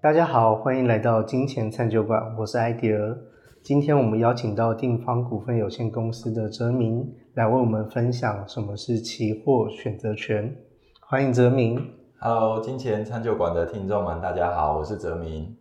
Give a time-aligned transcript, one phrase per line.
[0.00, 3.18] 大家好，欢迎来到金钱餐酒馆，我是艾迪尔。
[3.64, 10.54] 今天我们邀请到定方股份有限公司的泽明来为我们分享什么是期货选择权。
[11.00, 11.84] 欢迎泽明。
[12.20, 15.57] Hello，金钱餐酒馆的听众们，大家好，我是泽明。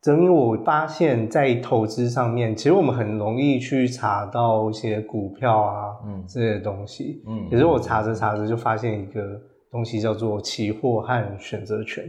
[0.00, 7.22] 泽明，我发现，在投资上面，其实我们很容易去查到一些股票啊，嗯这些东西。
[7.26, 9.38] 嗯可是我查着查着就发现一个
[9.70, 12.02] 东西叫做期货和选择权。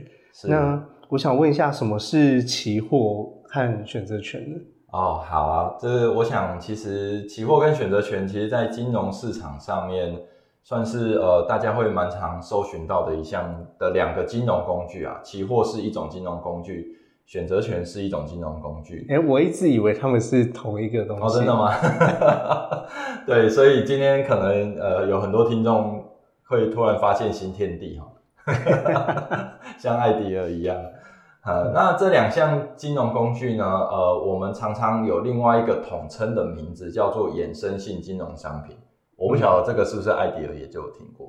[0.48, 4.58] 那我想问一下，什么是期货和选择权呢？
[4.94, 10.18] 哦，好啊，这我想其实期货跟选择权，其实在金融市场上面
[10.64, 15.20] 算是呃大家会蛮常搜寻到的一项的两个金融工具啊。
[15.22, 16.96] 期货是一种金融工具，
[17.32, 19.08] 选择权是一种金融工具。
[19.10, 21.24] 哎、我一直以为他们是同一个东西。
[21.24, 21.56] 哦，真的？
[21.56, 21.72] 吗？
[23.26, 26.04] 对，所以今天可能呃有很多听众
[26.50, 30.76] 会突然发现新天地哈， 像艾迪尔一样。
[31.46, 38.76] 呃，那这两项金融工具呢，呃，我们常常有另外一个统称的名字，叫做衍生性金融商品。
[39.16, 41.28] 我不晓得这个是不是艾迪尔也就有听过，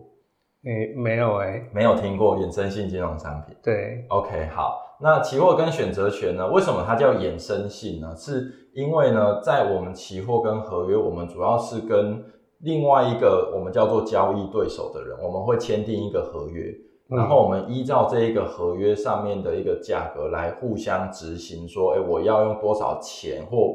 [0.64, 3.56] 哎、没有哎、没有听过衍生性金融商品。
[3.62, 6.48] 对，OK，好，那期货跟选择权呢？
[6.48, 8.14] 为什么它叫衍生性呢？
[8.16, 12.24] 是因为呢，在我们期货跟合约，我们主要是跟
[12.60, 16.72] 另外一个我们叫做交易对手的人，我们会签订一个合约，
[17.10, 23.74] 嗯然后我们依照这一个合约上面的一个价格来互相执行，说，哎，我要用多少钱或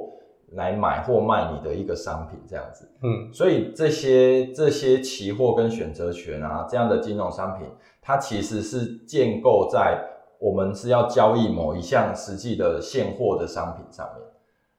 [0.54, 2.90] 来买或卖你的一个商品，这样子。
[3.04, 7.68] 嗯所以这些这些期货跟选择权啊，这样的金融商品，
[8.02, 10.02] 它其实是建构在
[10.40, 14.28] 我们是要交易某一项实际的现货的商品上面。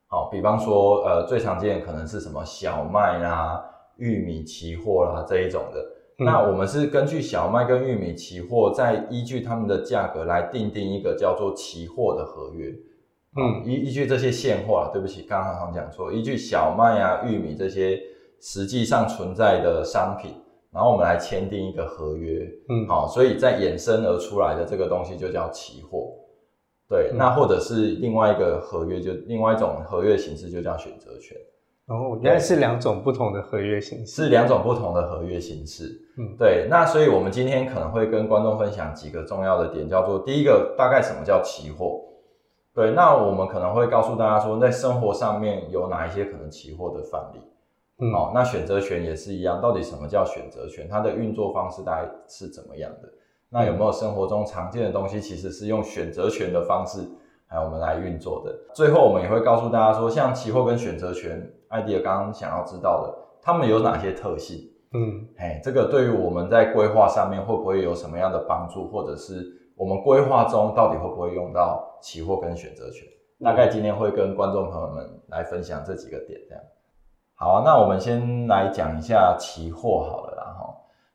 [0.06, 3.62] 好，比方说，呃，最常见的可能是什么小麦啦、
[3.96, 5.80] 玉米期货啦这一种的。
[6.20, 12.74] 嗯那我们是根据小麦跟玉米期货，再依据他们的价格来定定一个叫做期货的合约。
[13.36, 18.00] 嗯依依据这些现货啊，对不起，刚刚好像讲错，依据小麦啊、玉米这些
[18.40, 20.34] 实际上存在的商品，
[20.78, 26.12] 然后我们来签订一个合约，嗯，好，所以再衍生而出来的这个东西就叫期货。
[26.88, 31.36] 对，嗯那或者是另外一个合约，就另外一种合约形式就叫选择权，
[31.88, 34.22] 哦，原来是两种不同的合约形式。
[34.22, 35.82] 是两种不同的合约形式。
[36.16, 42.00] 嗯对，那所以我们今天可能会跟观众分享几个重要的点，叫做第一个，大概什么叫期货？
[42.72, 47.40] 对，那我们可能会告诉大家说，在生活上面有哪一些可能期货的范例。
[48.00, 50.88] 嗯，好、那选择权也是一样，到底什么叫选择权？
[50.88, 53.08] 它的运作方式大概是怎么样的？
[53.50, 57.00] 那有没有生活中常见的东西，其实是用选择权的方式，
[57.46, 58.54] 还有我们来运作的？
[58.74, 64.70] 最后，我们也会告诉大家说，像期货跟选择权，艾迪尔刚刚想要知道的，它们有哪些特性？
[64.92, 69.44] 嗯哎，这个对于我们在规划上面会不会有什么样的帮助，或者是
[69.76, 73.08] 我们规划中到底会不会用到期货跟选择权？
[73.42, 76.64] 大概今天会跟观众朋友们来分享这几个点，这样。
[77.40, 80.74] 好啊，那我们先来讲一下期货好了啦，哈。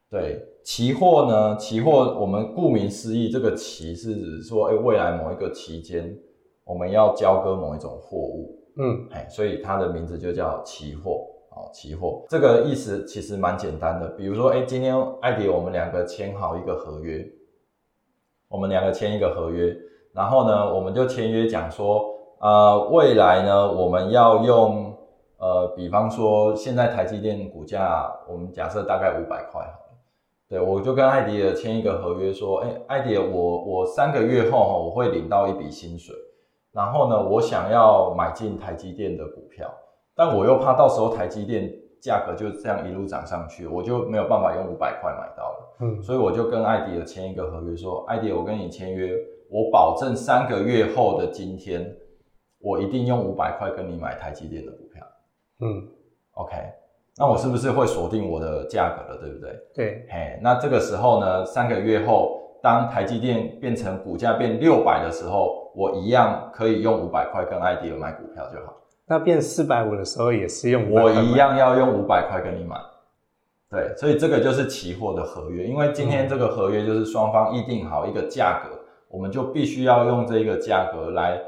[0.10, 6.18] 对，期货呢，期货我们顾名思义，这个期是指说，哎，未来某一个期间
[6.64, 14.08] 我们要交割某一种货物，嗯哎，所以它的名字就叫期货哦，期货这个意思其实蛮简单的。
[14.12, 17.22] 比如说，哎，今天艾迪我们两个签好一个合约，
[18.48, 19.76] 我们两个签一个合约，
[20.14, 22.02] 然后呢，我们就签约讲说，
[22.40, 24.83] 呃，未来呢，我们要用，
[25.44, 29.98] 呃，比方说现在台积电股价，我们假设大概五百块好了，
[30.48, 36.16] 对，我就跟艾迪尔签一个合约说，哎，艾迪尔，我我三个月后哈，我会领到一笔薪水。
[36.72, 39.70] 然后呢，我想要买进台积电的股票，
[40.16, 41.70] 但我又怕到时候台积电
[42.02, 49.12] 价格就这样一路涨上去，我就没有办法用五百块买到了，嗯所以我就跟艾迪尔签一个合约，说，艾迪尔，我跟你签约，
[49.52, 51.94] 我保证三个月后的今天，
[52.60, 54.83] 我一定用五百块跟你买台积电的股票
[55.64, 55.88] 嗯
[56.34, 56.56] ，，OK？
[57.18, 59.60] 那我是不是会锁定我的价格了，对不对？
[59.74, 68.74] 对，嘿，那这个时候呢，三个月后，当台积电变成股价变六百的时候，我一样可以用五百块跟艾迪尔买股票就好。
[69.06, 72.76] 那变四百五的时候也是用我一样要用五百块跟你买。
[73.70, 78.70] 对，所以这个就是期货的合约，因为今天这个合约就是双方议定好一个价格，
[79.10, 81.42] 我们就必须要用这个价格来，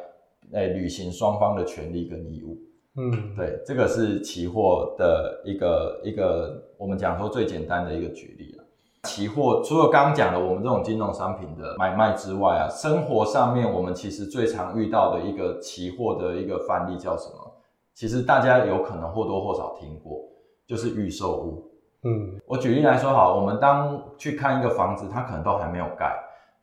[0.52, 2.58] 诶、履行双方的权利跟义务。
[2.98, 8.64] 嗯，对，这个是期货的一个一个我们讲说最简单的一个举例了。
[9.04, 17.52] 期货除了刚刚讲的我们这种金融商品的买卖之外啊，生活上面我们其实最常遇到的一个期货的一个范例叫什么？
[17.94, 20.20] 其实大家有可能或多或少听过，
[20.66, 21.72] 就是预售屋。
[22.04, 26.16] 嗯我举例来说好，我们当去看一个房子，它可能都还没有盖，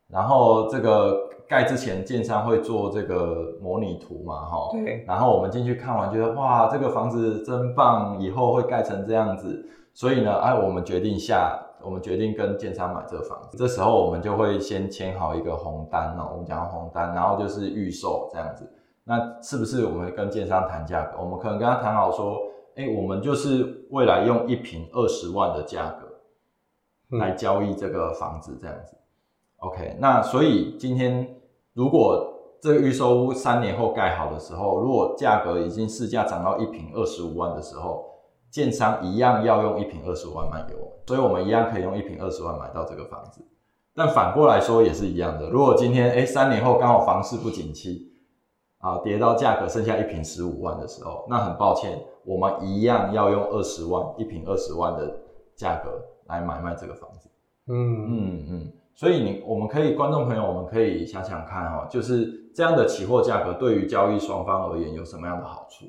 [0.08, 18.70] 然后这个盖之前，建商会做这个模拟图嘛，哈，对，然后我们进去看完，觉得哇，这个房子真棒，以后会盖成这样子，所以呢，哎，我们决定下，我们决定跟建商买这个房子，这时候我们就会先签好一个红单哦，我们讲红单，然后就是预售这样子，
[19.04, 21.18] 那是不是我们跟建商谈价格？
[21.20, 22.38] 我们可能跟他谈好说，
[22.76, 26.06] 哎，我们就是未来用一平二十万的价格
[27.10, 27.18] 嗯。
[27.18, 28.96] 来交易这个房子这样子。
[29.62, 31.36] OK，那所以今天
[31.72, 38.04] 如果这个预售屋三年后盖好的时候，如果价格已经市价涨到一平二十五万的时候，
[38.50, 43.40] 建商一样要用一平二十五万卖给我们，所以我们一样可以用一平二十万买到这个房子。
[43.94, 48.12] 但反过来说也是一样的，如果今天哎三年后刚好房市不景气
[48.78, 55.20] 啊，跌到价格剩下一平十五万的时候，那很抱歉，我们一样要用二十万一平二十万的
[55.54, 57.28] 价格来买卖这个房子。
[57.68, 65.86] 嗯嗯嗯，所以你我们可以观众朋友，我们可以想想看哈、就是这样的期货价格对于交易双方而言有什么样的好处？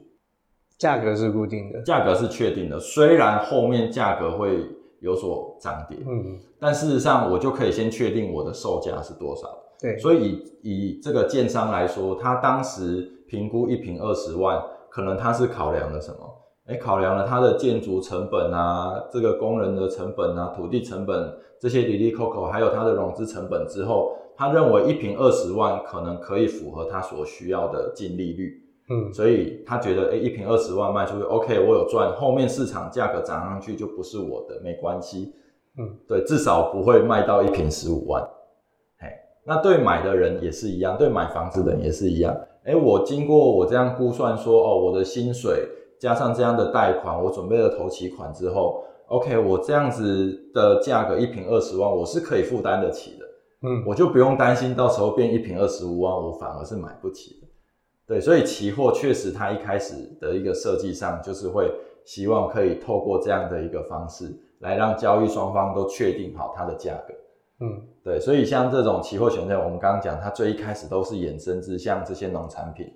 [0.78, 1.82] 价格是固定的。
[1.84, 4.66] 价格是确定的，虽然后面价格会
[5.00, 9.48] 有所涨跌，嗯，但事实上我就可以先确定我的售价是多少。
[9.80, 16.33] 对，所以以以这个建商来说，他当时评估一平二十万，可能他是考量了什么？
[16.66, 28.54] 哎，考量了它的建筑成本啊，这个工人的成本啊，土地成本这些里里扣扣，还有它的融资成本之后，他认为一平二十万可能可以符合他所需要的净利率。
[28.90, 29.14] 嗯。
[29.14, 35.34] 所以他觉得，哎，一瓶二十万卖出去，OK，我有赚，后面市场价格涨上去就不是我的，没关系，
[35.78, 38.22] 嗯，对，至少不会卖到一瓶十五万，
[39.00, 39.08] 嘿，
[39.46, 45.68] 那对买的人也是一样，对买房子的人也是一样，哎，我经过我这样估算说，哦，我的薪水
[46.04, 53.26] 加上这样的贷款，我准备了头期款之后，OK，我这样子的价格一瓶二十万，我是可以负担得起的。
[53.62, 57.48] 嗯我就不用担心到时候变一瓶二十五万，我反而是买不起的。
[58.06, 61.72] 对，所以期货确实它一开始的一个设计上，就是会
[62.04, 64.30] 希望可以透过这样的一个方式，
[64.60, 67.14] 来让交易双方都确定好它的价格。
[67.62, 72.94] 嗯对，所以像这种期货权证，我们刚刚讲，它最一开始都是衍生自像这些农产品，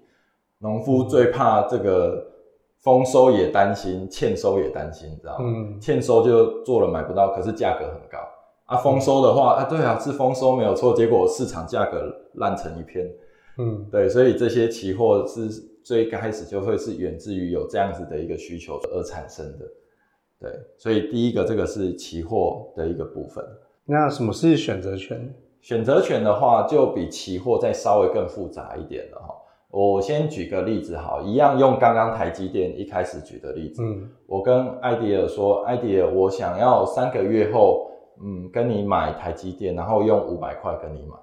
[0.60, 2.34] 农夫最怕这个
[2.82, 5.46] 丰收也担心，欠收也担心，你知道吗？
[5.46, 8.18] 嗯欠收就做了买不到，可是价格很高
[8.66, 8.78] 啊。
[8.78, 13.10] 丰收的话，啊，对啊，是丰收没有错，结果市场价格烂成一片。
[13.60, 15.50] 嗯对，所以这些期货是
[15.84, 19.66] 最开始就会是源自于有这样子的一个需求而产生的。
[20.40, 23.44] 对，所以第一个这个是期货的一个部分。
[23.84, 25.34] 那什么是选择权？
[25.60, 29.34] 选择权的话，就比期货再稍微更复杂一点了哈。
[29.80, 33.84] 我先举个例子好，一样用刚刚台积电一开始举的例子。
[33.84, 37.90] 嗯我跟艾迪尔说，艾迪尔，我想要三个月后，
[38.22, 41.16] 嗯，跟你买台积电，然后用五百块跟你买。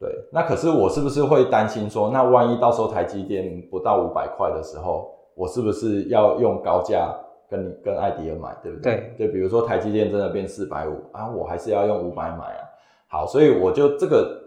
[0.00, 7.14] 对，那可是我是不是会担心说，那万一到时候台积电不到五百块的时候，我是不是要用高价
[7.50, 9.12] 跟你跟艾迪尔买，对不对？
[9.18, 12.64] 对，对，比如说台积电真的变四百五啊，我还是要用五百买啊。
[13.08, 14.40] 好，所以我就这个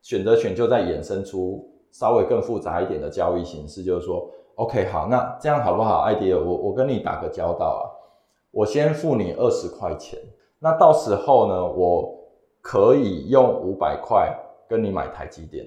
[0.00, 6.00] 选择权就在衍生出稍微更复杂一点的交易形式，就是说，OK，好，那这样好不好？
[6.00, 7.84] 艾迪尔，我我跟你打个交道啊，
[8.50, 10.18] 我先付你二十块钱，
[10.58, 12.18] 那到时候呢，我
[12.60, 14.34] 可以用五百块
[14.68, 15.66] 跟你买台积电，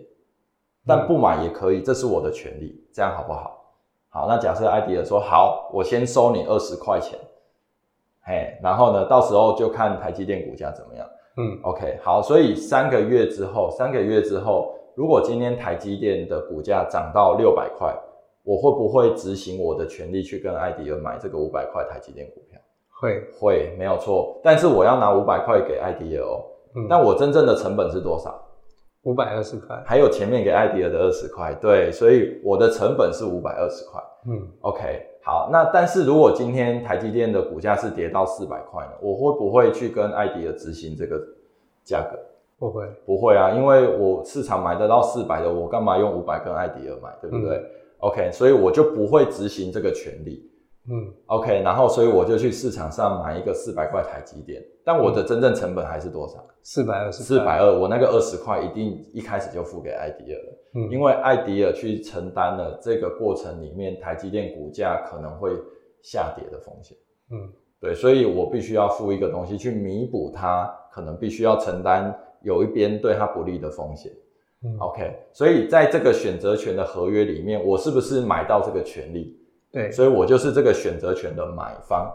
[0.85, 3.61] 但不买也可以，这是我的权利，这样好不好？
[4.09, 7.19] 好，那假设艾迪尔说好，我先收你二十块钱，
[8.23, 11.05] 嘿，然后呢，到时候就看台积电股价怎么样。
[11.37, 17.93] 嗯 OK，好，所以三个月之后，三个月之后，如果今天台积电的股价涨到六百块，
[18.43, 22.59] 我会不会执行我的权利去跟艾迪尔买这个五百块台积电股票？
[22.89, 24.39] 会，会，没有错。
[24.43, 28.41] 但是我要拿五百块给艾迪尔哦，嗯，但我真正的成本是多少？
[29.03, 34.01] 五百二十块，还有前面给艾迪尔的二十块，对，所以我的成本是五百二十块。
[34.27, 41.21] 嗯 OK，好，那但是如果今天台积电的股价是跌到四百块呢，我会不会去跟艾迪尔执行这个
[41.83, 42.17] 价格？
[42.57, 47.61] 不会，不会啊，因为我市场买得到四百的，我干嘛用五百跟艾迪尔买，对不对、
[47.99, 50.49] o k 所以我就不会执行这个权利。
[50.87, 56.35] 嗯 OK，然后所以我就去市场上买一个四百块台积电，但我的真正成本还是多少？
[56.61, 60.57] 四百二十，四百二，我那个二十块一定一开始就付给艾迪尔了。
[60.75, 65.51] 嗯，因为艾迪尔去承担了这个过程里面台积电股价可能会
[66.03, 66.95] 下跌的风险。
[67.31, 67.49] 嗯
[67.81, 74.09] 对，所以我必须要付一个东西去弥补它可能必须要承担有一边对他不利的风险。
[74.63, 79.37] 嗯 OK，所以在这个选择权的合约里面，我是不是买到这个权利？
[79.71, 82.09] 对，所以我就是这个选择权的买方，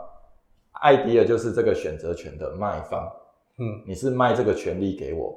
[0.81, 3.07] 艾迪尔就是这个选择权的卖方。
[3.59, 5.37] 嗯，你是卖这个权利给我，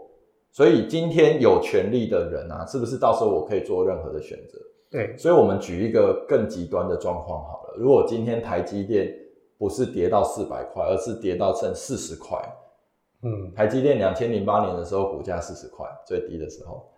[0.51, 4.57] 所以今天有权利的人啊，是不是到时候我可以做任何的选择？
[4.89, 9.13] 对，所以我们举一个更极端的状况好了，如果今天台积电
[9.57, 12.39] 不是跌到四百块，而是跌到剩四十块，
[13.23, 16.89] 嗯，台积电两千零八年的时候股价四十块最低的时候，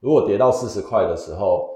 [0.00, 1.70] 如果跌到四十块的时候，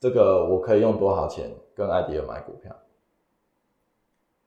[0.00, 2.74] 这个我可以用多少钱跟艾迪尔买股票？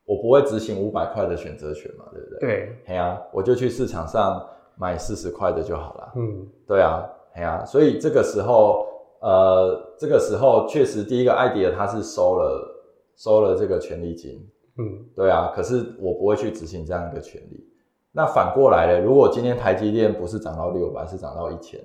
[0.05, 2.39] 我不会执行五百块的选择权嘛，对不对？
[2.39, 6.13] 对，嘿啊，我就去市场上买四十块的就好了。
[6.17, 8.85] 嗯，对啊，嘿啊，所以这个时候，
[9.21, 12.83] 呃，这个时候确实第一个艾迪尔他是收了
[13.15, 14.45] 收了这个权利金，
[14.77, 17.69] 嗯，对啊，可是我不会去执行这样一个权利。
[18.15, 18.99] 那反过来呢？
[18.99, 21.79] 如果今天台积电不是涨到六百，是涨到一千，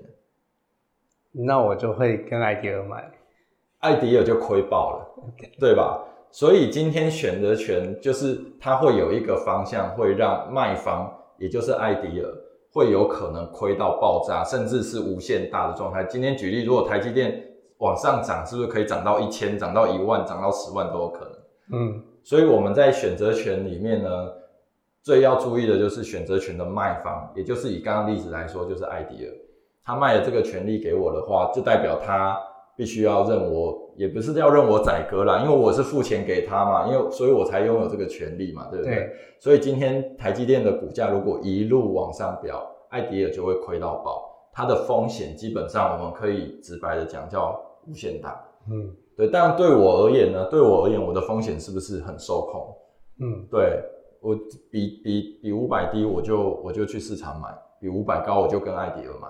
[1.32, 3.10] 那我就会跟艾迪尔买。
[3.78, 5.06] 艾迪尔就亏爆了，
[5.58, 6.04] 对吧？
[6.30, 12.30] 所以今天选择权就是它会有一个方向，会让卖方，也就是艾迪尔，
[12.74, 16.04] 会有可能亏到爆炸，甚至是无限大的状态。
[16.04, 17.42] 今天举例，如果台积电
[17.78, 21.32] 往上涨，是不是可以涨到一千、涨到一万、涨到十万都有可能？
[21.70, 24.10] 嗯，所以我们在选择权里面呢，
[25.08, 29.32] 最要注意的就是选择权的卖方，也就是以刚刚例子来说，就是艾迪尔，
[29.82, 32.38] 他卖了这个权利给我的话，就代表他。
[32.76, 38.94] 必须要认我，也不是要认我宰割啦，因为我是付钱给他嘛，因为所以我才拥有这个权利嘛，对不对？
[38.94, 39.12] 对。
[39.40, 44.22] 所以今天台积电的股价如果一路往上飙，艾迪尔就会亏到爆，
[44.52, 48.40] 它的风险基本上我们可以直白的讲叫无限大。
[48.70, 49.28] 嗯，对。
[49.28, 52.76] 但对我而言呢，对我而言，我的风险是不是很受控？
[53.20, 53.82] 嗯，对
[54.20, 54.36] 我
[54.70, 57.48] 比比比五百低，我就我就去市场买；
[57.80, 59.28] 比五百高，我就跟艾迪尔买。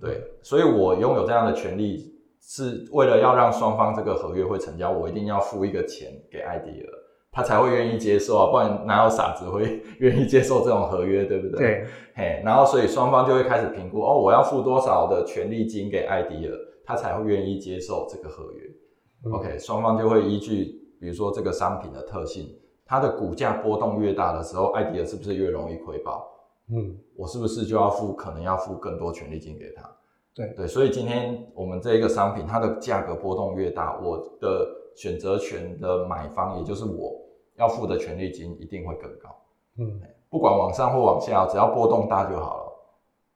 [0.00, 2.10] 对，所以我拥有这样的权利。
[2.44, 6.88] 是为了要让双方这个合约会成交，我一定要付一个钱给艾迪尔，
[7.30, 11.58] 他才会愿意接受啊，不然哪有傻子会 愿意接受这种合约，对不对？
[11.58, 16.52] 对，嘿，然后所以双方就会开始评估，哦，我要付多少的权利金给艾迪尔，
[16.84, 19.30] 他才会愿意接受这个合约。
[19.30, 20.64] OK，双方就会依据，
[21.00, 22.48] 比如说这个商品的特性，
[22.92, 26.28] 它的股价波动越大的时候，艾迪尔是不是越容易亏爆？
[26.68, 29.90] 嗯，我是不是就要付，可能要付更多权利金给他？
[30.34, 37.14] 对对，所以今天我们这一个商品，它的价格波动越大，我的选择权的买方，也就是我
[37.56, 39.34] 要付的权利金一定会更高。
[39.78, 42.72] 嗯，不管往上或往下，只要波动大就好了。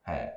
[0.03, 0.35] 哎，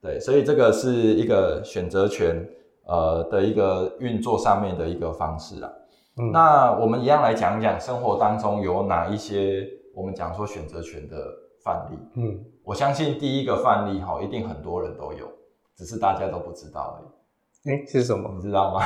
[0.00, 2.42] 对，所以这个是一个选择权
[2.86, 5.70] 呃的一个运作上面的一个方式啊。
[6.16, 11.16] 嗯，那我们一样来讲讲生活当中有哪一些我们讲说选择权的
[11.64, 11.98] 范例。
[12.14, 15.28] 嗯，我相信第一个范例哈，一定很多人都有。
[15.76, 17.72] 只是大家都不知道而已。
[17.72, 18.30] 哎，是什么？
[18.36, 18.80] 你知道吗？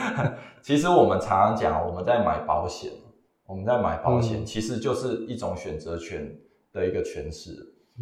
[0.62, 2.90] 其实我们常常讲，我们在买保险，
[3.46, 6.34] 我们在买保险，其实就是一种选择权
[6.72, 7.50] 的一个诠释。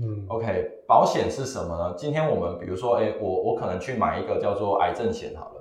[0.01, 1.95] 嗯，OK，保险是什么呢？
[1.99, 5.60] 今天我们比如说，哎，我我可能去买一个叫做癌症险好了。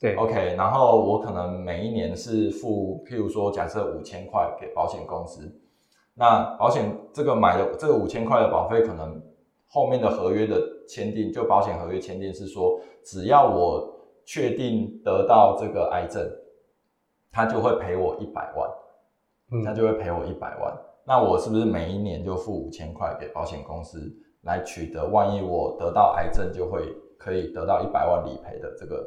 [0.00, 5.50] 对，OK，然后我可能每一年是付，譬如说假设五千块给保险公司，
[6.14, 9.22] 那保险这个买的这个五千块的保费可能。
[9.66, 13.92] 后面的合约的签订，就保险合约签订是说，只要我
[14.24, 16.24] 确定得到这个癌症，
[17.32, 18.70] 他就会赔我一百万，
[19.50, 20.72] 嗯，他就会赔我一百万。
[21.04, 23.98] 那我是不是每一年就付五千块给保险公司
[24.42, 25.04] 来取得？
[25.08, 29.04] 万一我得到癌症，就会可以得到一百万理赔的这个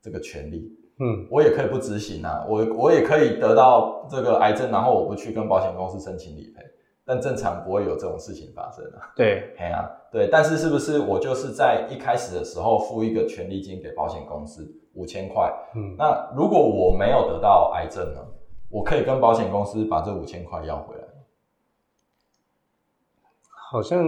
[0.00, 0.70] 这个权利。
[1.00, 6.62] 嗯，我也可以不执行啊，我我也可以得到这个癌症，然后我不去跟保险公司申请理赔。
[7.04, 9.12] 但正常不会有这种事情发生啊。
[9.16, 15.50] 对，哎呀，对，但是是不是我就是在一开始的时候付一个权利金给保险公司五千块？
[15.74, 18.20] 嗯，那如果我没有得到癌症呢？
[18.70, 21.02] 我可以跟保险公司把这五千块要回来
[23.70, 23.98] 好像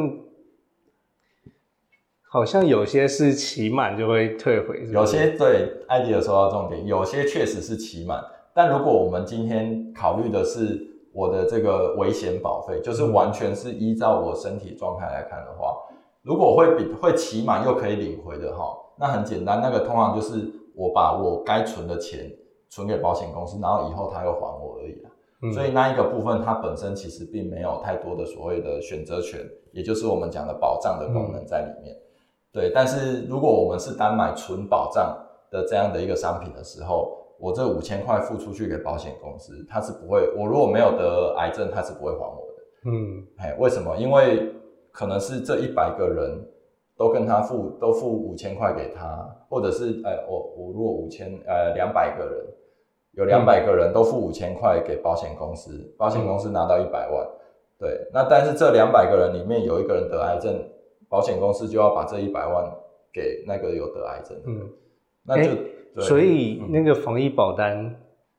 [2.31, 8.25] 好像有些是期满就会退回，有些对艾迪尔说到重点，有些确实是期满。
[8.55, 10.87] 但如果我们今天考虑的是。
[11.13, 15.77] 我的这个危险保费就是完全是依照我身体状态来看的话，
[16.23, 22.31] 如果会比会期满又可以领回的哈，那很简单，那个通常就是我把我该存的钱
[22.69, 25.11] 存给保险公司，然后以后他又还我而已啦。
[25.53, 29.41] 所以那一个部分它本身其实并没有太多的所谓的选择权，
[29.73, 31.93] 也就是我们讲的保障的功能在里面。
[32.53, 35.17] 对，但是如果我们是单买纯保障
[35.51, 40.31] 的这样的一个商品的时候，我这五千块付出去给保险公司，他是不会。
[40.37, 42.91] 我如果没有得癌症，他是不会还我的。
[42.91, 43.97] 嗯，哎，为什么？
[43.97, 44.53] 因为
[44.91, 46.45] 可能是这一百个人
[46.97, 52.47] 都跟他付，都付五千块给他，或者是哎，我我如果五千呃两百个人，
[53.13, 57.27] 有两百个人都付五千块给保险公司，保险公司拿到一百万。
[57.79, 60.63] 对，那但是这两百个人里面有一个人得癌症，
[61.11, 62.65] 保险公司就要把这一百万
[63.13, 64.61] 给那个有得癌症的人。
[64.63, 64.71] 嗯，
[65.27, 67.95] 那就、所以嗯那个防疫保单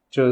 [0.10, 0.24] 就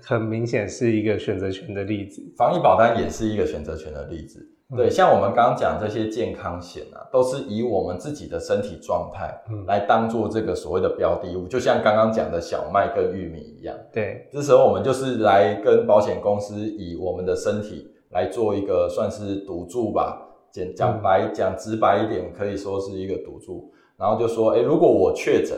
[0.00, 2.22] 很明显是一个选择权的例子。
[2.38, 4.38] 防疫保单也是一个选择权的例子。
[4.40, 13.76] 嗯对，像我们刚刚讲这些健康险啊，都是以我们自己的身体状态嗯，来当做这个所谓的标的物，就像刚刚讲的小麦跟玉米一样。
[13.92, 23.72] 对，这时候我们就是来跟保险公司以我们的身体来做一个算是赌注吧，讲讲白讲直白一点，可以说是一个赌注。
[23.96, 25.56] 然后就说，哎，如果我确诊，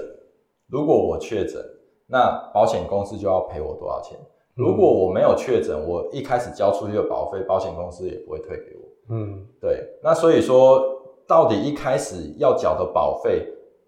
[0.69, 1.63] 如果我确诊，
[2.07, 4.19] 那保险公司就要赔我多少钱？
[4.55, 8.85] 如果我没有确诊，我一开始交出去的保费，保险公司也不会退给我。
[9.17, 10.81] 嗯对，那所以说，
[11.27, 13.47] 到底一开始要缴的保费，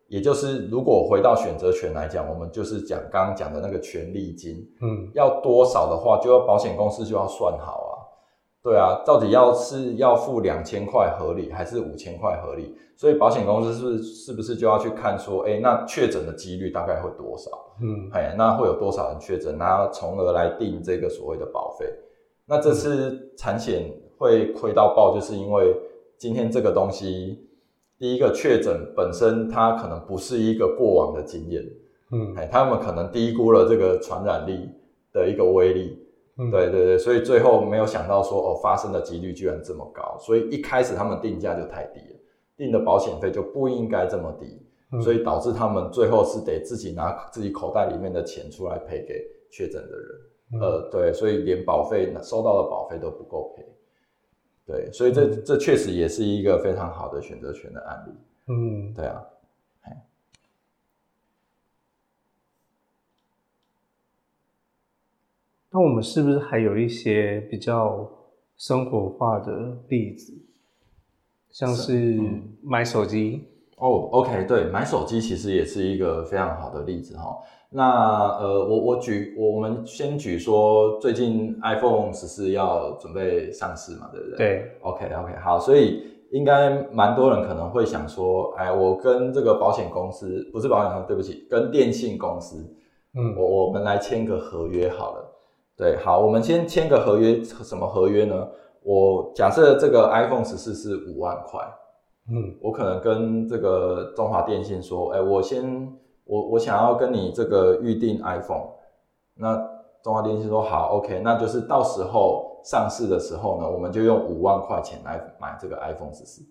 [0.08, 7.85] 也就是如果回到选择权来讲，我们就是讲刚刚讲的那个权利金，嗯要多少的话，就要保险公司就要算好啊。
[8.66, 12.74] 对啊，到底要是要付两千块合理，还是五千块合理？
[12.96, 17.48] 所以保险公司是不是是不是就要去看说，哎，那确诊的几率大概会多少？
[17.80, 21.86] 嗯哎，那会有多少人确诊，然后从而来定这个所谓的保费。
[22.44, 25.72] 那这次产险会亏到爆，就是因为
[26.18, 27.38] 今天这个东西，
[28.00, 31.62] 第一个确诊本身它可能不是一个过往的经验，
[32.10, 34.68] 嗯哎，他们可能低估了这个传染力
[35.12, 36.04] 的一个威力，
[36.38, 42.16] 嗯，对对对，所以最后没有想到说哦发生的几率居然这么高，所以一开始他们定价就太低了，
[42.56, 44.62] 定的保险费就不应该这么低。
[44.92, 45.02] 嗯。
[45.02, 50.08] 所以导致他们最后是得自己拿自己口袋里面的钱出来赔给确诊的人，
[50.52, 50.60] 嗯。
[50.60, 53.66] 呃，对，所以连保费收到的保费都不够赔，
[54.66, 55.42] 对，所以这嗯。
[55.44, 58.12] 这确实也是一个非常好的选择权的案例，
[58.52, 58.94] 嗯。
[58.94, 59.24] 对啊，
[65.76, 68.10] 那我们是不是还有一些比较
[68.56, 70.32] 生活化的例子，
[71.50, 73.44] 像是嗯买手机？
[73.76, 77.36] 哦，OK，对，买手机其实也是一个非常好的例子哈。
[77.68, 84.36] 那呃，我我举我我们先举说，最近 iPhone 十四要准备上市嘛，对不对？
[84.38, 92.64] 对，OK OK 好，所以应该蛮多人可能会想说，哎，我跟这个保险公司不是保险公司，对不起，跟电信公司，
[93.12, 95.25] 嗯我我们来签个合约好了。
[95.76, 98.48] 对，好，我们先签个合约，什么合约呢？
[98.82, 101.60] 我假设这个 iPhone 十四是五万块，
[102.30, 105.92] 嗯我可能跟这个中华电信说，哎，我先
[106.24, 108.68] 我我想要跟你这个预定 iPhone，
[109.34, 109.56] 那
[110.02, 116.42] 中华电信说好，OK，那就是到时候上市的时候呢，我们就用五万块钱来买这个 iPhone 十四。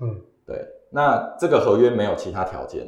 [0.00, 2.86] 嗯对，那这个合约没有其他条件，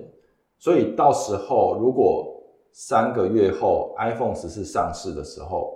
[0.58, 2.39] 所以到时候如果
[2.72, 5.74] 三个月后 iPhone 十四上市的时候，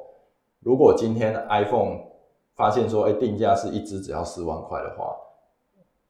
[0.61, 1.99] 如果今天 iPhone
[2.55, 5.15] 发现说，哎，定价是一只只要四万块的话，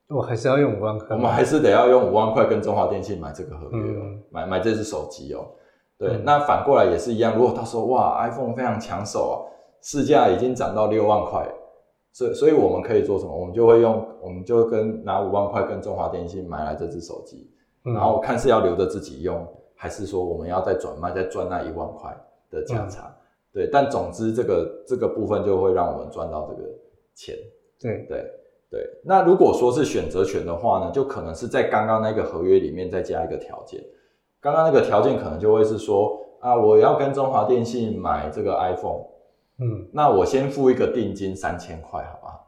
[0.08, 1.16] 我还是要用五万块。
[1.16, 5.46] 我们还是得要用五万块跟中华电信买这个合约哦，嗯买买这只手机哦。
[5.96, 9.34] 对，嗯那反过来也是一样，如果到时候哇，iPhone 非常抢手啊，
[9.80, 11.48] 市价已经涨到六万块，
[12.12, 13.34] 所以所以我们可以做什么？
[13.34, 17.50] 我们就会用，我们就跟拿五万块跟中华电信买来这只手机，
[17.84, 19.46] 嗯然后看是要留着自己用，
[19.84, 22.10] 还是说我们要再转卖，再赚那一万块
[22.50, 23.02] 的价差。
[23.06, 23.14] 嗯
[23.52, 26.62] 对，但总之这个这个部分就会让我们赚到这个
[27.14, 27.36] 钱。
[27.78, 28.30] 对，对
[28.70, 33.84] 对，那如果说是选择权的话呢，就可能是在刚刚那个合约里面再加一个条件。
[34.40, 39.04] 刚刚那个条件可能就会是说啊，我要跟中华电信买这个 iPhone，
[39.58, 42.40] 嗯那我先付一个定金三千块，好吧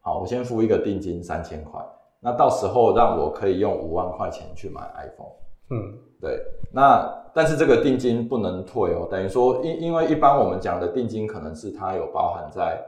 [0.00, 0.14] 好？
[0.14, 1.78] 好，我先付一个定金三千块，
[2.20, 5.34] 那到时候让我可以用五万块钱去买 iPhone。
[5.72, 12.80] 嗯对，那但是这个定金不能退哦，等于说因因为一般我们讲的定金可能是它有包含在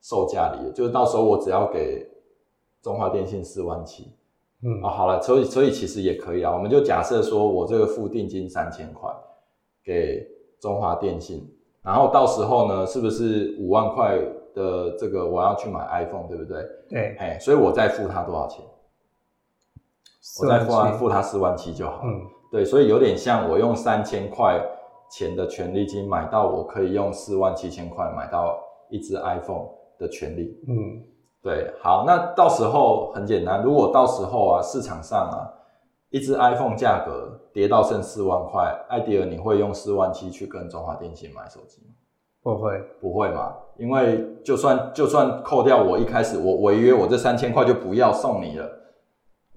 [0.00, 2.08] 售价里的，就是到时候我只要给
[2.82, 4.14] 中华电信四万七
[4.62, 9.10] 嗯啊，好了，所以所以其实也可以啊，我们就假设说我这个付定金三千块
[9.84, 10.26] 给
[10.60, 11.46] 中华电信，
[11.82, 14.18] 然后到时候呢，是不是五万块
[14.54, 16.62] 的这个我要去买 iPhone，对不对？
[16.88, 18.64] 对，哎，所以我再付他多少钱？
[20.40, 22.02] 我再付他付他四万七就好了。
[22.04, 24.58] 嗯对，所以有点像我用三千块
[25.10, 29.66] 钱的权利金买到我可以用四万七千块买到一只 iPhone
[29.98, 30.58] 的权利。
[30.66, 31.02] 嗯
[31.42, 35.44] 对，好，那到时候很简单，如果到时候啊市场上啊
[36.10, 41.94] 一只 iPhone 价格跌到剩四万块，艾迪尔你会用四万七去跟中华电信买手机吗？
[42.42, 48.66] 不会，不会嘛，因为就算就算扣掉我一开始我违约，我这三千块就不要送你了。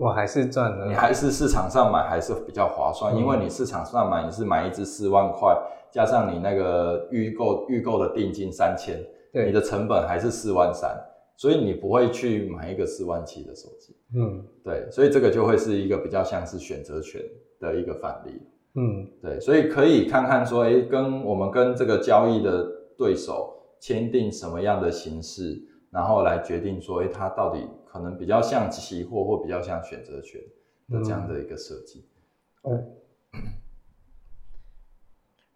[0.02, 0.88] 我还是赚了。
[0.88, 5.56] 你还是市场上买还是比较划算，嗯因为你市场上买你是买一只四万块
[5.92, 9.00] 加上你那个预购预购的定金三千，
[9.32, 10.90] 对你的成本还是四万三，
[11.38, 13.96] 所以你不会去买一个四万七的手机。
[14.16, 17.22] 嗯对，所以这个就会是一个比较像是选择权
[17.60, 18.42] 的一个范例。
[18.74, 22.66] 嗯对，所以可以看看说，诶，跟我们跟这个交易的
[22.98, 25.62] 对手签订什么样的形式，
[25.92, 30.39] 然后来决定说，诶，它到底可能比较像期货或比较像选择权
[30.89, 32.06] 的这样的一个设计。
[32.62, 32.80] 哦，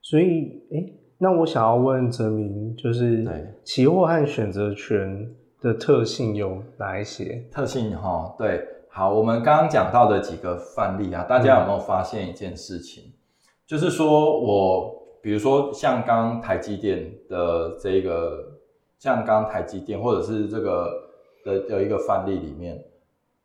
[0.01, 7.45] 所以诶，那我想要问泽明，就是对期货和选择权的特性有哪一些？
[7.51, 13.13] 特性哈，对，好，我们刚刚讲到的几个范例啊，大家有没有发现一件事情？
[13.65, 18.59] 就是说我比如说像刚刚台积电的这个，
[18.99, 21.04] 像刚刚台积电或者是这个
[21.45, 22.83] 的有一个范例里面，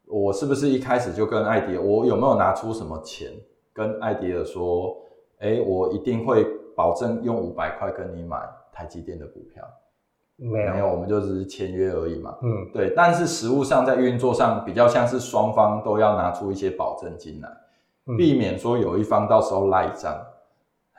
[0.07, 3.31] 我是不是一开始就跟艾迪，我有没有拿出什么钱
[3.73, 4.97] 跟艾迪尔说，
[5.39, 8.39] 哎，我一定会保证用五百块跟你买
[8.73, 9.63] 台积电的股票？
[10.37, 12.35] 没有，没有，我们就只是签约而已嘛。
[12.43, 17.49] 嗯对，但是实物上在运作上比较像是双方都要拿出一些保证金来，
[18.07, 20.17] 嗯避免说有一方到时候赖账。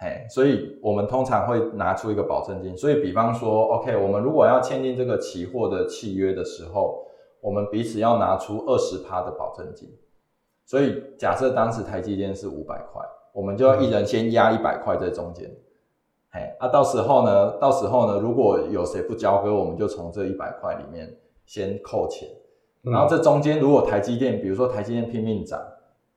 [0.03, 2.75] 嘿，所以我们通常会拿出一个保证金。
[2.75, 7.05] 所以比方说，OK，我们如果要签订这个期货的契约的时候，
[7.39, 9.87] 我们彼此要拿出二十趴的保证金。
[10.65, 12.99] 所以假设当时台积电是五百块，
[13.31, 15.47] 我们就要一人先压一百块在中间。
[16.31, 22.27] 嘿，啊，到时候呢，到时候呢，如果有谁不交割，我们就从这一百块里面先扣钱。
[22.83, 25.61] 嗯然后这中间如果台积电，比如说台积电拼命涨，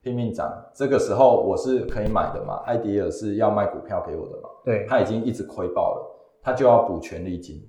[0.04, 2.62] 拼命涨，这个时候我是可以买的嘛？
[2.66, 4.50] 艾迪尔是要卖股票给我的嘛？
[4.62, 7.66] 对，他已经一直亏爆了，他就要补权利金，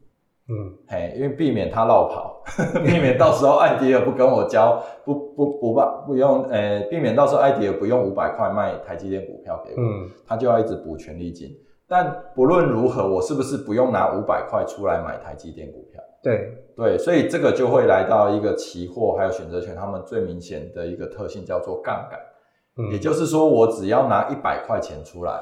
[0.50, 2.44] 嗯嘿，因为避免他绕跑，
[2.84, 11.50] 避免到时候艾迪尔不跟我交，不不不把不用，呃，避免到时候艾迪尔不用五百块卖台积电股票给我，嗯他就要一直补权利金。
[11.88, 16.02] 但不论如何，我是不是不用拿五百块出来买台积电股票？
[16.24, 22.20] 对，对，所以这个就会来到一个期货还有选择权，他们最明显的一个特性叫做杠杆。
[22.78, 25.40] 嗯也就是说，我只要拿一百块钱出来，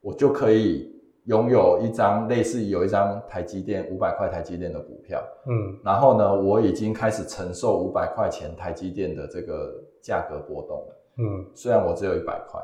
[0.00, 0.92] 我就可以
[1.24, 10.96] 拥有一张类似有一张台积电五百块台积电的股票，嗯然后呢，我已经开始承受五百块钱台积电的这个价格波动了。
[11.18, 12.60] 嗯虽然我只有一百块，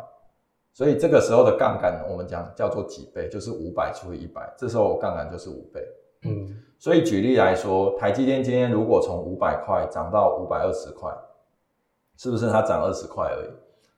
[0.79, 5.85] 所以这个时候的杠杆我们讲叫做几倍，就是五百除以一百，这时候我杠杆就是五倍。
[6.23, 11.13] 嗯所以举例来说，台积电今天如果从五百块涨到五百二十块，
[12.17, 13.51] 是不是它涨二十块而已？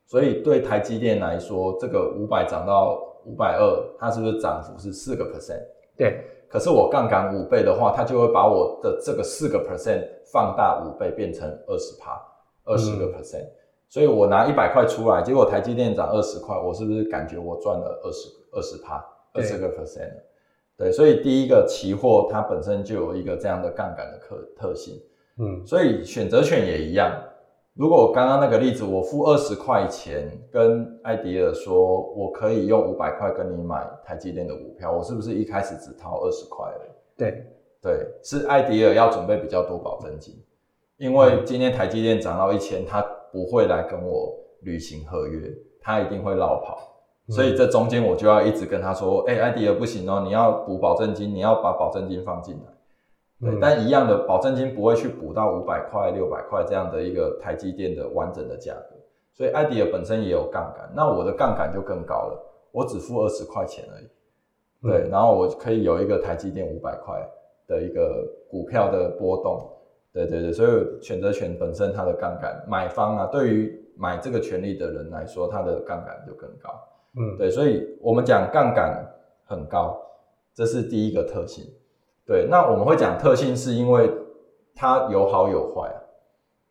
[0.06, 5.60] 所以对台积电来说，这个五百涨到五百二，它是不是涨幅是四个 percent？
[5.98, 12.18] 对，可是我杠杆五倍的话，它就会把我的这个四个 percent 放大五倍，变成二十趴，
[12.64, 13.46] 二十个 percent。
[13.90, 20.12] 所以我拿一百块出来，结果台积电涨二十块，我是不是感觉我赚了二十二十趴，二十个 percent？
[20.76, 24.94] 对，所以第一个期货它本身就有一个这样的杠杆的特特性，
[25.38, 27.12] 嗯所以选择权也一样。
[27.74, 36.90] 如果我刚刚那个例子，我付二十块钱跟艾迪尔说，我可以用五百块跟你买台积电的股票，我是不是一开始只掏二十块而已？
[37.16, 37.44] 对，
[37.82, 40.34] 对，是艾迪尔要准备比较多保证金，
[40.96, 46.78] 因为今天台积电涨到一千，他不会来跟我履行合约，他一定会绕跑，
[47.28, 52.62] 所以这中间我就要一直跟他说，哎、艾迪尔不行哦，你要补保证金，你要把保证金放进来。
[53.40, 53.58] 对，嗯。
[53.60, 58.96] 但一样的保证金不会去补到五百块、六百块这样的一个台积电的完整的价格，
[59.32, 62.38] 所以艾迪尔本身也有杠杆，那我的杠杆就更高了，
[62.72, 64.08] 我只付二十块钱而已。
[64.82, 65.10] 对，嗯。
[65.10, 67.26] 然后我可以有一个台积电五百块
[67.66, 69.70] 的一个股票的波动，
[70.12, 76.70] 对对对，所以选择权本身它的杠杆，买方啊，对于买这个权利的人来说，它的杠杆就更高。
[77.16, 79.04] 嗯对，所以我们讲杠杆
[79.44, 80.00] 很高，
[80.54, 81.64] 这是第一个特性。
[82.26, 84.10] 对，那我们会讲特性，是因为
[84.74, 85.98] 它有好有坏啊。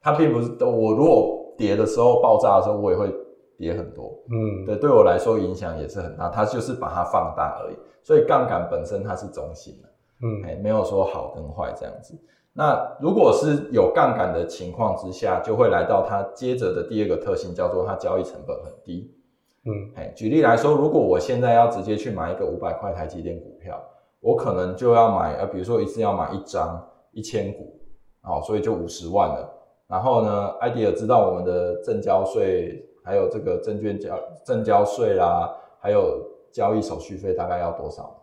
[0.02, 3.14] 它并不是我如果跌的时候爆炸的时候，我也会
[3.58, 4.18] 跌很多。
[4.30, 6.30] 嗯对，对我来说影响也是很大。
[6.30, 7.76] 它就是把它放大而已。
[8.02, 9.90] 所以杠杆本身它是中性的，
[10.24, 12.18] 嗯哎，没有说好跟坏这样子。
[12.60, 19.16] 那如果是有杠杆的情况之下，就会来到它接着的第二个特性，叫做它交易成本很低。
[19.64, 23.82] 嗯哎，举例来说，如果我现在要直接去买一个五百块台积电股票，
[24.20, 27.80] 我可能就要买呃，比如说一次要买一张一千股，
[28.20, 29.50] 好，所以就五十万了。
[29.88, 38.16] 然后呢，艾迪尔知道我们的证交税，还有这个证券交证交税啦，还有交易手续费大概要多少吗？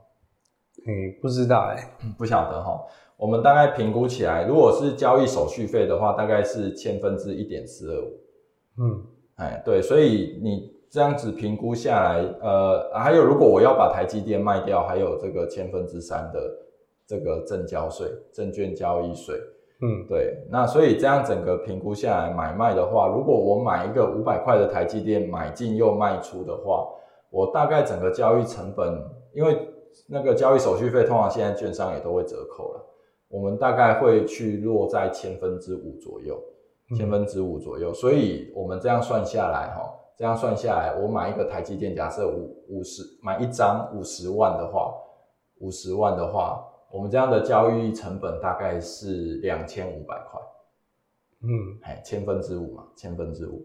[0.86, 2.78] 你不知道哎，不晓得哈。
[3.16, 8.20] 我们大概评估起来，如果是交易手续费的话，大概是千分之一点四二五。
[8.78, 9.02] 嗯。
[9.36, 16.40] 哎，对，所以你这样子评估下来，呃，还有如果我要把台积电卖掉，还有这个千分之三的
[17.06, 19.34] 这个证交税、证券交易税，
[19.82, 26.88] 嗯，对，那所以这样整个评估下来买卖的话，如果我买一个五百块的台积电买进又卖出的话，
[27.28, 29.68] 我大概整个交易成本，因为
[30.08, 32.84] 那个交易手续费通常现在券商也都会折扣了，
[33.28, 36.40] 我们大概会去落在千分之五左右，
[36.96, 39.92] 千分之五左右，所以我们这样算下来哈。
[40.18, 44.94] 这样算下来，我买一个台积电，假设五五十买一张五十万的话，
[45.58, 50.40] 五十万的话，我们这样的交易成本大概是两千五百块。
[51.42, 53.62] 嗯，哎，千分之五嘛，千分之五。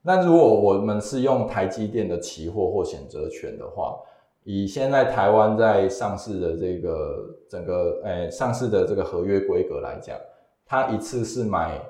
[0.00, 3.98] 那如果我们是用台积电的期货或选择权的话，
[4.44, 10.16] 以现在台湾在上市的这个整个哎上市的这个合约规格来讲，
[10.64, 11.80] 它一次是买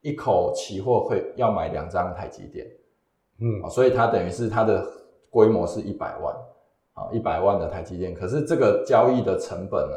[0.00, 2.66] 一口期货会要买两张台积电。
[3.40, 4.86] 嗯，所以它等于是它的
[5.28, 6.34] 规模是一百万，
[6.94, 9.96] 啊，一百万的台积电，可是这个交易的成本呢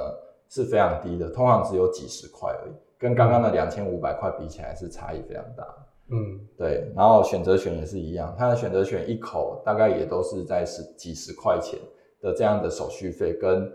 [0.49, 5.63] 是非常低的，通常只有几十块而已，跟刚刚的两千五百块比起来是差异非常大。
[6.11, 11.79] 嗯，对，然后选择权也是一样，它的选择权一口大概也都是在十几十块钱
[12.21, 13.71] 的这样的手续费跟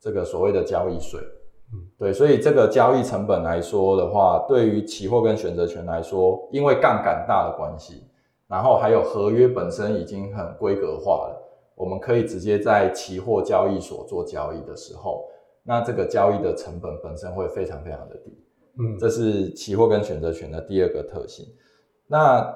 [0.00, 1.20] 这个所谓的交易税。
[1.72, 8.04] 嗯，对，所以这个交易成本来说的话，对于期货跟选择权来说，因为杠杆大的关系。
[8.46, 11.42] 然后还有合约本身已经很规格化了，
[11.74, 15.24] 我们可以直接在期货交易所做交易的时候，
[15.64, 18.38] 那这个交易的成本本身会非常非常的低。
[18.78, 21.46] 嗯，这是期货跟选择权的第二个特性。
[22.08, 22.54] 那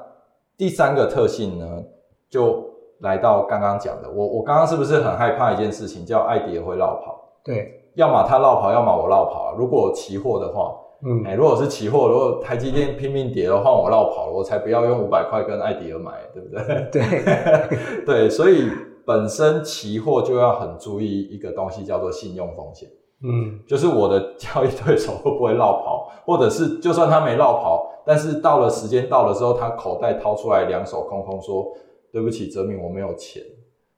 [0.57, 1.83] 第三个特性呢，
[2.31, 2.65] 就
[3.01, 7.19] 来到刚刚讲的，我我刚刚是不是很害怕一件事情，叫艾迪会绕跑？
[7.45, 9.55] 对，要么他绕跑，要么我绕跑。
[9.57, 10.75] 如果期货的话。
[11.01, 16.89] 嗯，哎，如果是期货，如果台积电拼命跌的话，我绕跑了，我才不要用五百块跟艾迪尔买，对不对？
[16.91, 18.69] 对， 对，所以
[19.07, 22.89] 本身期货就要很注意一个东西，叫做信用风险。
[23.23, 31.77] 嗯，就是我的交易对手会不会绕跑，或者是就算他没绕跑，但是到了时间到了之后，他口袋掏出来两手空空，说
[32.11, 33.43] 对不起，泽明，我没有钱，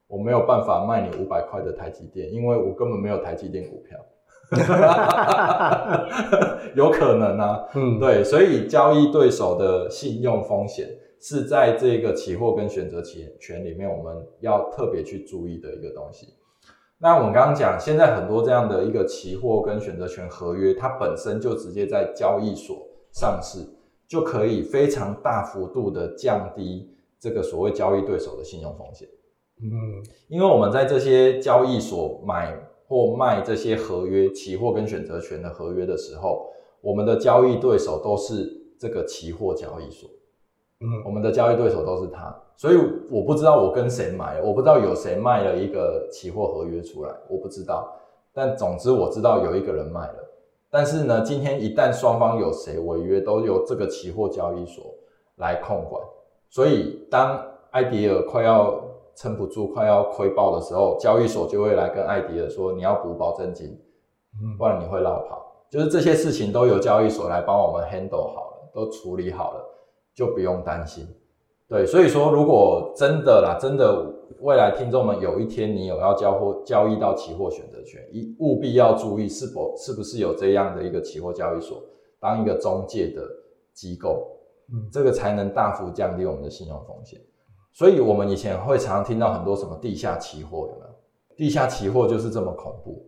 [0.08, 3.96] 我没有办法卖你五百块的台积电，因为我根本没有台积电股票。
[6.74, 10.88] 有可能啊，嗯，对，所以交易对手的信用风险
[11.20, 16.34] 是在这个期货跟选择权权里面，我们要特别去注意的一个东西。
[16.98, 22.76] 那我们刚刚讲，现在很多这样的一个期货跟选择权合约，它本身就直接在交易所
[23.12, 23.60] 上市，
[24.10, 29.08] 就可以非常大幅度的降低这个所谓交易对手的信用风险。
[29.62, 32.66] 嗯，因为我们在这些交易所买。
[32.90, 36.48] 或卖这些合约、期货跟选择权的合约的时候，
[36.80, 40.10] 我们的交易对手都是这个期货交易所。
[40.80, 42.76] 嗯，我们的交易对手都是他，所以
[43.08, 47.96] 我不知道我跟谁买，我不知道有谁卖了一个期货合约出来，我不知道。
[48.32, 50.29] 但总之我知道有一个人卖了。
[50.70, 54.84] 但是呢，今天一旦双方有谁违约，都由这个期货交易所
[55.36, 56.02] 来控管。
[56.48, 58.80] 所以当艾迪尔快要
[59.14, 63.78] 撑不住，快要亏爆的时候，交易所就会来跟艾迪尔说：“你要补保证金，
[64.56, 69.64] 不然你会落跑。”就是这些事情都由交易所来帮我们 handle 好了，都处理好了，
[70.14, 71.06] 就不用担心。
[71.68, 74.04] 对，所以说如果真的啦，真的
[74.38, 81.82] 未来听众们有一天你有要交货交易到期货选择权，一务必要注意是否是不是有这样的一个期货交易所
[82.18, 83.22] 当一个中介的
[83.74, 84.26] 机构，
[84.72, 87.20] 嗯，这个才能大幅降低我们的信用风险。
[87.72, 90.90] 所以，我们以前会常常听到很多什么地下期货，有没有？
[91.36, 93.06] 地下期货就是这么恐怖。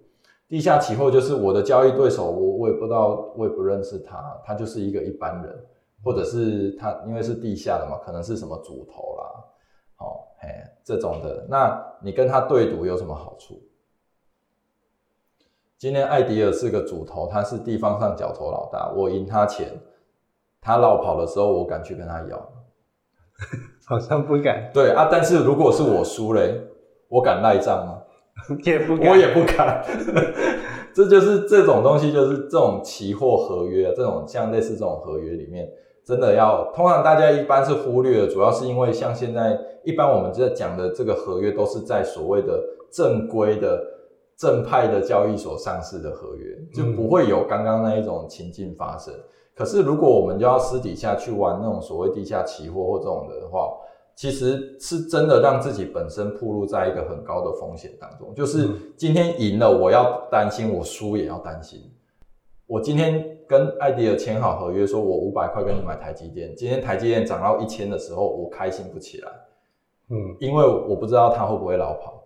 [0.48, 5.66] 地下期货就是我的交易对手，我我也不知道，我也不认识他，他就是一个一般人，
[6.04, 9.44] 或者是他因为是地下的嘛，可能是什么主头啦，
[9.96, 10.48] 好，嘿，
[10.84, 11.46] 这种的。
[11.48, 13.62] 那你跟他对赌有什么好处？
[15.78, 19.68] 今天艾迪尔是个主头，他是地方上角头老大，我赢他钱，
[20.60, 22.52] 他绕跑的时候，我敢去跟他要。
[23.84, 24.70] 好像不敢。
[24.72, 26.62] 对啊，但是如果是我输嘞，
[27.08, 27.98] 我敢赖账吗？
[28.64, 29.84] 也不，我也不敢。
[30.94, 35.68] 这就是这种东西，就是这种期货合约，这种像类似这种合约里面，
[36.04, 42.60] 真的要通常大家一般是忽略的，主要是因为像现在一般我们在讲的这个合约，都是在所谓的
[42.90, 43.80] 正规的
[44.36, 49.14] 正派的交易所上市的合约，就不会有刚刚那一种情境发生。
[49.54, 53.70] 可是，如果我们就要私底下去玩那种所谓地下期货或这种的话，
[54.16, 58.34] 其实是真的让自己本身暴露在一个很高的风险当中。
[58.34, 61.80] 就是今天赢了，我要担心；我输也要担心。
[62.66, 69.30] 我今天跟艾迪尔签好合约，说我五百块跟你买台积电，今天台积电涨到一千的时候，我开心不起来。
[70.08, 72.22] 嗯，因为我不知道他会不会绕跑，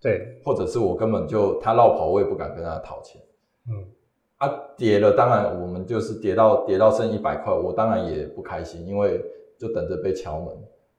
[0.00, 3.20] 对，或者是我根本就他绕跑，我也不敢跟他讨钱，
[3.68, 3.84] 嗯，
[4.38, 9.24] 啊，跌了，当然我们就是跌到跌到剩一百块，我当然也不开心，因为
[9.56, 10.48] 就等着被敲门，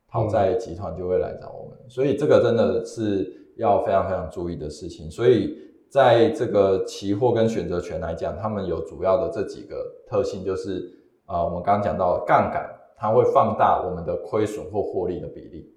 [0.09, 5.57] 讨债集团就会来找我们，所以这个真的是要非常非常注意的事情，所以
[5.89, 10.89] 在这个期货跟选择权来讲，他们有主要的这几个特性，就是
[11.25, 15.75] 啊，我们刚刚讲到杠杆，它会放大我们的亏损或获利的比例。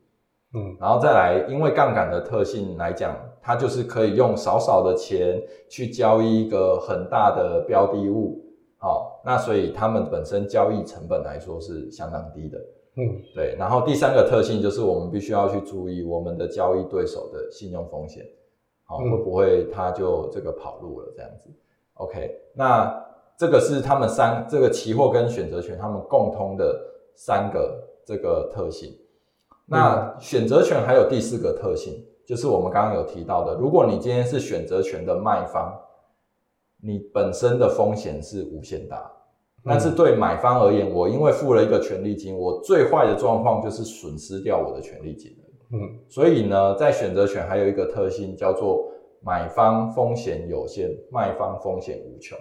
[0.54, 8.38] 嗯，然后再来，因为杠杆的特性来讲，它就是可以用少少的钱去交易一个很大的标的物，
[8.76, 12.58] 好，那所以他们本身交易成本来说是相当低的。
[12.96, 13.00] 嗯，
[13.34, 13.56] 对。
[13.58, 18.22] 然后第三个特性就是我们必须要去注意我们的交易对手的信用风险，
[18.92, 21.48] 好，会不会他就这个跑路了这样子
[21.94, 23.02] ？OK，那
[23.38, 26.78] 这个是他们三这个期货跟选择权他们共通的
[27.14, 28.94] 三个这个特性。
[29.64, 35.72] 那选择权还有第四个特性，就是我们刚刚有提到的，如果你今天是选择权的卖方，
[36.82, 39.10] 你本身的风险是无限大，
[39.64, 45.34] 但是对买方而言，我因为付了一个权利金，我最坏的状况就是损失掉我的权利金
[45.72, 52.38] 嗯，所以呢，在选择权还有一个特性叫做买方风险有限，卖方风险无穷。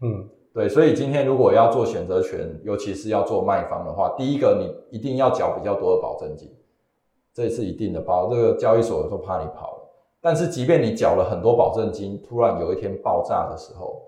[0.00, 0.28] 嗯。
[0.54, 6.54] 对，所以今天如果要做选择权，尤其是要做卖方的话，第一个你一定要缴比较多的保证金，
[7.32, 9.90] 这是一定的，保这个交易所都怕你跑了。
[10.20, 14.02] 但是即便你缴了很多保证金，突然有一天爆炸的时候，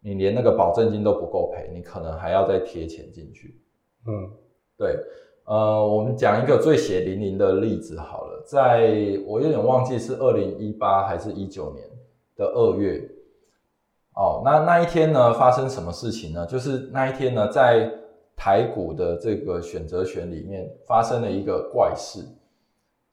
[0.00, 3.60] 你连那个保证金都不够赔，你可能还要再贴钱进去。
[4.06, 4.30] 嗯，
[4.78, 4.96] 对，
[5.44, 11.86] 呃，我们讲一个最血淋淋的例子好了，在我有点忘记是二零一八还是一九年
[12.34, 13.06] 的二月。
[14.14, 16.46] 哦，那那一天呢，发生什么事情呢？
[16.46, 17.90] 就是那一天呢，在
[18.36, 22.24] 台股的这个选择权里面发生了一个怪事。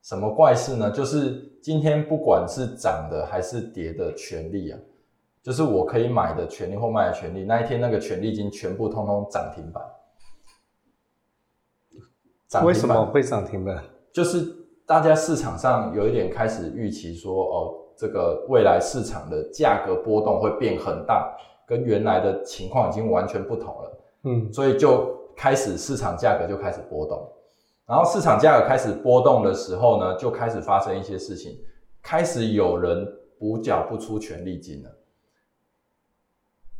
[0.01, 0.89] 什么怪事呢？
[0.89, 4.79] 就是今天不管是涨的还是跌的权利啊，
[5.43, 9.83] 就是我可以买的权利或卖的权利，那一天那个权利金全部通通涨停板。
[12.63, 13.83] 为什么会涨停板？
[14.11, 14.45] 就是
[14.85, 17.77] 大家市场上有一点开始预期说，哦。
[17.93, 21.37] 这个未来市场的价格波动会变很大，
[21.67, 24.01] 跟原来的情况已经完全不同了。
[24.23, 27.29] 嗯，所以就开始市场价格就开始波动，
[27.85, 31.59] 然后市场价格开始波动的时候呢，就开始发生一些事情，
[32.01, 34.89] 开始有人补缴不出权利金了。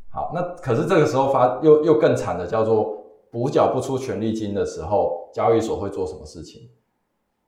[0.10, 3.01] 好，那可是这个时候发又又更惨的，叫做
[3.32, 6.70] 补缴不出权利金的时候，交易所会做什么事情？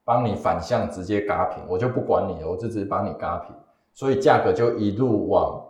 [0.06, 3.56] 帮你反向直接嘎平，我就不管你了，我就直接帮你嘎平。
[3.94, 5.64] 所以价格就一路往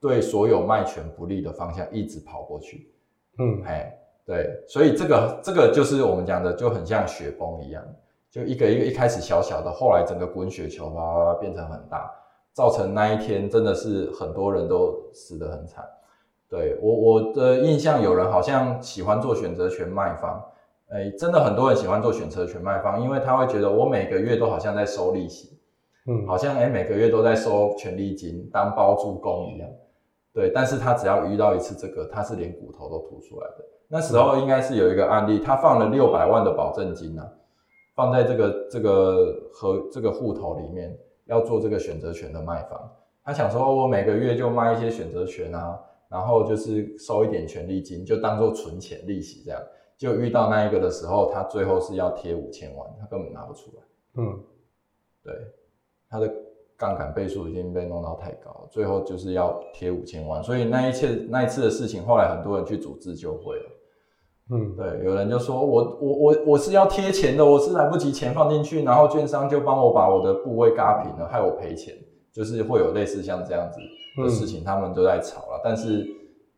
[0.00, 2.92] 对所有卖权不利的方向一直跑过去，
[3.38, 3.92] 嗯，哎，
[4.24, 7.82] 对，所以这个这个就是我们讲的，就很像雪崩一样，
[8.30, 12.10] 就一个一个一开始小小的，后来整个滚雪球啪啪啪变成很大，
[12.52, 15.84] 造成那一天真的是很多人都死得很惨。
[16.54, 20.40] 对我我的印象，有人好像喜欢做选择权卖方，
[20.90, 25.58] 哎，真的很多人喜欢做选择权卖方，因为他会觉得我每个月都好像在收利息。
[26.06, 29.68] 嗯，好像哎，每个月都在收权利金，当包租公一样，
[30.32, 30.48] 对。
[30.50, 33.64] 但是他只要遇到一次这个，他是连骨头都吐出来的。
[33.88, 37.28] 那时候应该是有一个案例，他放了六百万的保证金啊，
[37.96, 42.78] 放在这个这个和这个户头里面，要做这个选择权的卖方。
[43.24, 45.80] 他想说，我每个月就卖一些选择权啊，
[46.14, 49.60] 然后就是收一点权利金，就当做存钱利息这样。
[49.98, 53.82] 就遇到那一个的时候，他最后是要贴五千万，他根本拿不出来。
[54.22, 54.40] 嗯，
[55.24, 55.34] 对。
[56.08, 56.32] 他的
[56.76, 63.70] 杠杆倍数已经被弄到太高，最后就是要贴五千万，所以那一切那一次的事情，后来很多人去组织就会了。
[64.50, 71.96] 嗯，对，有人就说我我我我是要贴钱的，我是来不及钱放进去，然后券商就帮我把我的部位嘎平了，害我赔钱，
[72.32, 73.80] 就是会有类似像这样子
[74.22, 75.60] 的事情，他们都在吵了。
[75.64, 76.06] 但是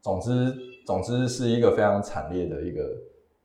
[0.00, 0.54] 总之
[0.86, 2.82] 总之是一个非常惨烈的一个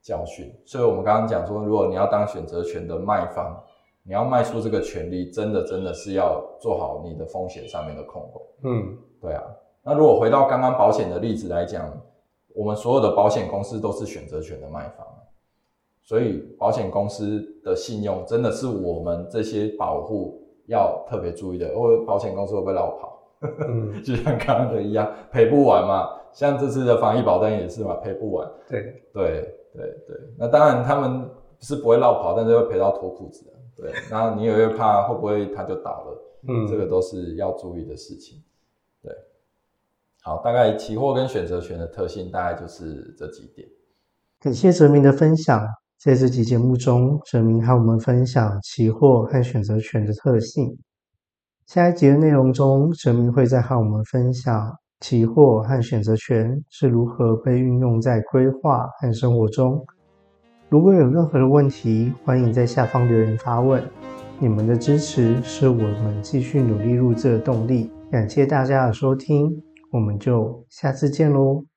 [0.01, 3.61] 教训，所以我们刚刚讲说，如果你要当选择权的卖方。
[4.03, 8.43] 你要卖出这个权利，真的真的是要做好你的风险上面的控管。
[8.63, 9.43] 嗯，对啊。
[9.83, 11.87] 那如果回到刚刚保险的例子来讲，
[12.55, 15.05] 我们所有的保险公司都是选择权的卖方，
[16.01, 21.71] 所以保险公司的信用真的是我们这些保护要特别注意的。
[21.71, 23.10] 因为保险公司会不会绕跑？
[23.41, 26.09] 嗯， 就像刚刚的一样，赔不完嘛。
[26.33, 28.49] 像这次的防疫保单也是嘛，赔不完。
[28.67, 28.81] 对
[29.13, 30.17] 对对对。
[30.37, 31.29] 那当然他们
[31.59, 33.51] 是不会绕跑，但是会赔到脱裤子的。
[33.75, 38.41] 对，然后你也会怕会不会他就倒了，嗯，这个都是要注意的事情。
[39.01, 39.11] 对，
[40.21, 43.67] 好，大概期货跟选择权的特性大概就是这几点。
[44.39, 45.67] 感谢泽明的分享。
[45.97, 50.75] 在这集节目中，哲明和我们分享期货和选择权的特性。
[51.73, 59.81] 下一集的内容中，哲明会再和我们分享期货和选择权是如何被运用在规划和生活中。
[60.67, 63.81] 如果有任何的问题，欢迎在下方留言发问。
[64.37, 67.89] 你们的支持是我们继续努力录制的动力。
[68.11, 69.63] 感谢大家的收听，
[69.93, 71.70] 我们就下次见喽。